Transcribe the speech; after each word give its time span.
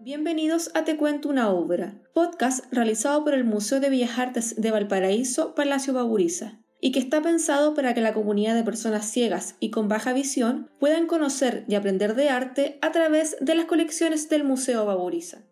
Bienvenidos 0.00 0.70
a 0.74 0.84
Te 0.84 0.96
Cuento 0.96 1.28
una 1.28 1.50
Obra, 1.50 2.00
podcast 2.14 2.64
realizado 2.72 3.24
por 3.24 3.34
el 3.34 3.42
Museo 3.42 3.80
de 3.80 3.90
Bellas 3.90 4.16
Artes 4.16 4.54
de 4.56 4.70
Valparaíso, 4.70 5.56
Palacio 5.56 5.92
Baburiza, 5.92 6.60
y 6.80 6.92
que 6.92 7.00
está 7.00 7.20
pensado 7.20 7.74
para 7.74 7.94
que 7.94 8.00
la 8.00 8.14
comunidad 8.14 8.54
de 8.54 8.62
personas 8.62 9.10
ciegas 9.10 9.56
y 9.58 9.70
con 9.70 9.88
baja 9.88 10.12
visión 10.12 10.70
puedan 10.78 11.08
conocer 11.08 11.64
y 11.66 11.74
aprender 11.74 12.14
de 12.14 12.28
arte 12.28 12.78
a 12.80 12.92
través 12.92 13.36
de 13.40 13.56
las 13.56 13.66
colecciones 13.66 14.28
del 14.28 14.44
Museo 14.44 14.86
Baburiza. 14.86 15.42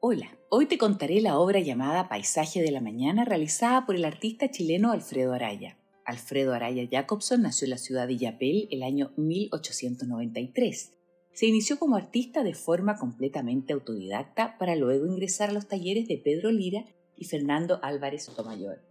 Hola, 0.00 0.38
hoy 0.48 0.64
te 0.64 0.78
contaré 0.78 1.20
la 1.20 1.38
obra 1.38 1.60
llamada 1.60 2.08
Paisaje 2.08 2.62
de 2.62 2.70
la 2.70 2.80
Mañana 2.80 3.26
realizada 3.26 3.84
por 3.84 3.94
el 3.94 4.06
artista 4.06 4.50
chileno 4.50 4.90
Alfredo 4.90 5.34
Araya. 5.34 5.76
Alfredo 6.06 6.54
Araya 6.54 6.88
Jacobson 6.90 7.42
nació 7.42 7.66
en 7.66 7.72
la 7.72 7.78
ciudad 7.78 8.08
de 8.08 8.16
Yapel 8.16 8.68
el 8.70 8.82
año 8.82 9.12
1893. 9.18 10.94
Se 11.32 11.46
inició 11.46 11.78
como 11.78 11.96
artista 11.96 12.42
de 12.42 12.54
forma 12.54 12.96
completamente 12.96 13.72
autodidacta 13.72 14.58
para 14.58 14.76
luego 14.76 15.06
ingresar 15.06 15.48
a 15.48 15.52
los 15.52 15.66
talleres 15.66 16.06
de 16.06 16.18
Pedro 16.18 16.50
Lira 16.50 16.84
y 17.16 17.24
Fernando 17.24 17.80
Álvarez 17.82 18.24
Sotomayor. 18.24 18.82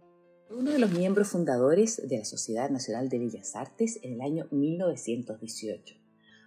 Uno 0.50 0.72
de 0.72 0.80
los 0.80 0.90
miembros 0.90 1.28
fundadores 1.28 2.02
de 2.08 2.18
la 2.18 2.24
Sociedad 2.24 2.68
Nacional 2.68 3.08
de 3.08 3.20
Bellas 3.20 3.54
Artes 3.54 4.00
en 4.02 4.14
el 4.14 4.20
año 4.22 4.48
1918. 4.50 5.94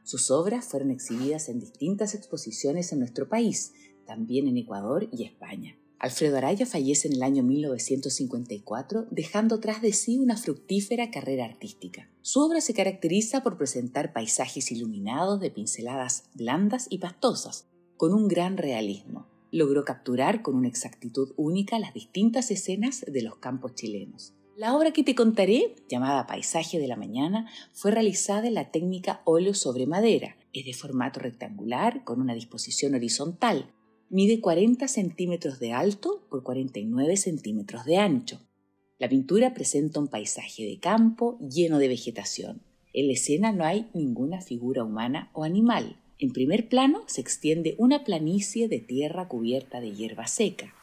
Sus 0.04 0.30
obras 0.32 0.66
fueron 0.66 0.92
exhibidas 0.92 1.48
en 1.48 1.60
distintas 1.60 2.14
exposiciones 2.14 2.92
en 2.92 3.00
nuestro 3.00 3.30
país, 3.30 3.74
también 4.06 4.48
en 4.48 4.58
Ecuador 4.58 5.08
y 5.12 5.24
España. 5.24 5.78
Alfredo 6.06 6.38
Araya 6.38 6.68
fallece 6.68 7.08
en 7.08 7.16
el 7.16 7.24
año 7.24 7.42
1954, 7.42 9.08
dejando 9.10 9.60
tras 9.60 9.82
de 9.82 9.92
sí 9.92 10.20
una 10.20 10.38
fructífera 10.38 11.10
carrera 11.10 11.46
artística. 11.46 12.12
Su 12.22 12.42
obra 12.42 12.62
se 12.62 12.76
caracteriza 12.76 13.42
por 13.42 13.58
presentar 13.58 14.14
paisajes 14.14 14.72
iluminados 14.72 15.40
de 15.40 15.50
pinceladas 15.50 16.26
blandas 16.36 16.86
y 16.92 17.00
pastosas, 17.00 17.66
con 17.98 18.14
un 18.14 18.28
gran 18.28 18.58
realismo. 18.58 19.26
Logró 19.50 19.84
capturar 19.84 20.44
con 20.44 20.54
una 20.54 20.68
exactitud 20.68 21.34
única 21.38 21.80
las 21.80 21.96
distintas 21.96 22.52
escenas 22.52 23.04
de 23.08 23.24
los 23.24 23.38
campos 23.38 23.74
chilenos. 23.74 24.36
La 24.56 24.76
obra 24.76 24.94
que 24.94 25.02
te 25.02 25.16
contaré, 25.16 25.76
llamada 25.90 26.28
Paisaje 26.28 26.78
de 26.78 26.88
la 26.88 26.98
Mañana, 26.98 27.50
fue 27.74 27.90
realizada 27.90 28.48
en 28.48 28.54
la 28.54 28.70
técnica 28.70 29.24
óleo 29.26 29.56
sobre 29.56 29.88
madera. 29.88 30.38
Es 30.54 30.66
de 30.66 30.74
formato 30.76 31.20
rectangular, 31.20 32.04
con 32.04 32.22
una 32.22 32.36
disposición 32.36 32.94
horizontal, 32.94 33.74
Mide 34.16 34.40
40 34.40 34.88
centímetros 34.88 35.60
de 35.60 35.74
alto 35.74 36.26
por 36.30 36.42
49 36.42 37.18
centímetros 37.18 37.84
de 37.84 37.98
ancho. 37.98 38.40
La 38.98 39.10
pintura 39.10 39.54
presenta 39.54 40.00
un 40.00 40.08
paisaje 40.08 40.64
de 40.64 40.80
campo 40.80 41.38
lleno 41.40 41.80
de 41.80 41.90
vegetación. 41.90 42.62
En 42.94 43.08
la 43.08 43.14
escena 43.14 43.52
no 43.52 43.66
hay 43.66 43.90
ninguna 43.94 44.40
figura 44.40 44.86
humana 44.86 45.30
o 45.34 45.44
animal. 45.44 45.98
En 46.18 46.32
primer 46.32 46.70
plano 46.70 47.04
se 47.08 47.20
extiende 47.20 47.76
una 47.78 48.06
planicie 48.06 48.70
de 48.70 48.80
tierra 48.80 49.28
cubierta 49.28 49.82
de 49.82 49.92
hierba 49.92 50.28
seca. 50.28 50.74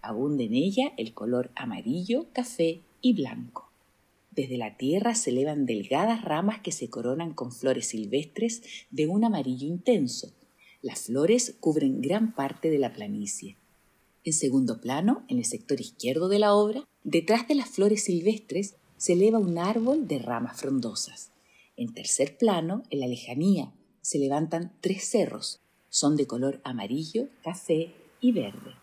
Abunda 0.00 0.42
en 0.42 0.54
ella 0.54 0.92
el 0.96 1.14
color 1.14 1.52
amarillo, 1.54 2.26
café 2.32 2.80
y 3.00 3.12
blanco. 3.12 3.70
Desde 4.32 4.58
la 4.58 4.76
tierra 4.76 5.14
se 5.14 5.30
elevan 5.30 5.66
delgadas 5.66 6.24
ramas 6.24 6.58
que 6.62 6.72
se 6.72 6.90
coronan 6.90 7.32
con 7.32 7.52
flores 7.52 7.86
silvestres 7.86 8.60
de 8.90 9.06
un 9.06 9.24
amarillo 9.24 9.68
intenso, 9.68 10.34
las 10.82 11.02
flores 11.02 11.54
cubren 11.60 12.02
gran 12.02 12.34
parte 12.34 12.68
de 12.68 12.78
la 12.78 12.92
planicie. 12.92 13.56
En 14.24 14.32
segundo 14.32 14.80
plano, 14.80 15.24
en 15.28 15.38
el 15.38 15.44
sector 15.44 15.80
izquierdo 15.80 16.28
de 16.28 16.40
la 16.40 16.54
obra, 16.54 16.86
detrás 17.04 17.46
de 17.46 17.54
las 17.54 17.68
flores 17.68 18.04
silvestres 18.04 18.74
se 18.96 19.14
eleva 19.14 19.38
un 19.38 19.58
árbol 19.58 20.06
de 20.08 20.18
ramas 20.18 20.60
frondosas. 20.60 21.30
En 21.76 21.94
tercer 21.94 22.36
plano, 22.36 22.82
en 22.90 23.00
la 23.00 23.06
lejanía, 23.06 23.72
se 24.00 24.18
levantan 24.18 24.72
tres 24.80 25.04
cerros. 25.04 25.60
Son 25.88 26.16
de 26.16 26.26
color 26.26 26.60
amarillo, 26.64 27.28
café 27.42 27.94
y 28.20 28.32
verde. 28.32 28.74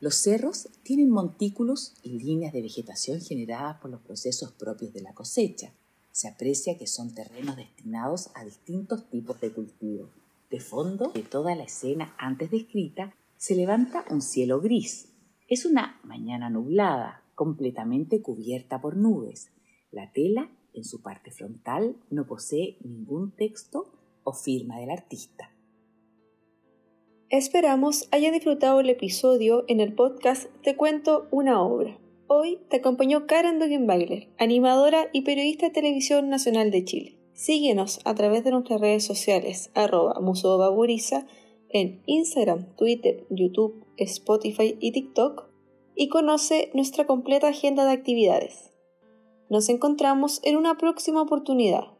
Los 0.00 0.16
cerros 0.16 0.68
tienen 0.82 1.10
montículos 1.10 1.94
y 2.02 2.18
líneas 2.18 2.52
de 2.52 2.62
vegetación 2.62 3.20
generadas 3.20 3.80
por 3.80 3.90
los 3.90 4.00
procesos 4.00 4.52
propios 4.52 4.92
de 4.92 5.02
la 5.02 5.14
cosecha. 5.14 5.72
Se 6.12 6.28
aprecia 6.28 6.78
que 6.78 6.86
son 6.86 7.14
terrenos 7.14 7.56
destinados 7.56 8.30
a 8.34 8.44
distintos 8.44 9.08
tipos 9.10 9.40
de 9.40 9.50
cultivo. 9.50 10.08
De 10.54 10.60
fondo 10.60 11.08
de 11.08 11.22
toda 11.22 11.56
la 11.56 11.64
escena 11.64 12.14
antes 12.16 12.48
descrita 12.52 13.12
se 13.36 13.56
levanta 13.56 14.04
un 14.08 14.22
cielo 14.22 14.60
gris. 14.60 15.12
Es 15.48 15.66
una 15.66 16.00
mañana 16.04 16.48
nublada, 16.48 17.24
completamente 17.34 18.22
cubierta 18.22 18.80
por 18.80 18.96
nubes. 18.96 19.50
La 19.90 20.12
tela, 20.12 20.48
en 20.72 20.84
su 20.84 21.02
parte 21.02 21.32
frontal, 21.32 21.96
no 22.08 22.28
posee 22.28 22.76
ningún 22.84 23.32
texto 23.32 23.98
o 24.22 24.32
firma 24.32 24.78
del 24.78 24.90
artista. 24.90 25.50
Esperamos 27.30 28.06
haya 28.12 28.30
disfrutado 28.30 28.78
el 28.78 28.90
episodio 28.90 29.64
en 29.66 29.80
el 29.80 29.92
podcast 29.92 30.46
Te 30.62 30.76
cuento 30.76 31.26
una 31.32 31.60
obra. 31.60 31.98
Hoy 32.28 32.60
te 32.70 32.76
acompañó 32.76 33.26
Karen 33.26 33.58
Dogenbailer, 33.58 34.28
animadora 34.38 35.08
y 35.12 35.22
periodista 35.22 35.66
de 35.66 35.72
Televisión 35.72 36.28
Nacional 36.28 36.70
de 36.70 36.84
Chile. 36.84 37.23
Síguenos 37.34 37.98
a 38.04 38.14
través 38.14 38.44
de 38.44 38.52
nuestras 38.52 38.80
redes 38.80 39.04
sociales, 39.04 39.70
arroba 39.74 40.20
Museo 40.20 40.56
Baburiza, 40.56 41.26
en 41.68 42.00
Instagram, 42.06 42.76
Twitter, 42.76 43.26
YouTube, 43.28 43.84
Spotify 43.96 44.76
y 44.80 44.92
TikTok, 44.92 45.48
y 45.96 46.08
conoce 46.08 46.70
nuestra 46.74 47.06
completa 47.06 47.48
agenda 47.48 47.84
de 47.86 47.92
actividades. 47.92 48.70
Nos 49.50 49.68
encontramos 49.68 50.40
en 50.44 50.56
una 50.56 50.78
próxima 50.78 51.22
oportunidad. 51.22 51.93